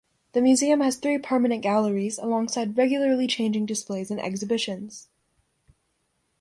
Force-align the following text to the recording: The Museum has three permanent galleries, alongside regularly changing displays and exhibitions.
The 0.31 0.41
Museum 0.41 0.79
has 0.79 0.95
three 0.95 1.19
permanent 1.19 1.61
galleries, 1.61 2.17
alongside 2.17 2.75
regularly 2.75 3.27
changing 3.27 3.67
displays 3.67 4.09
and 4.09 4.19
exhibitions. 4.19 5.09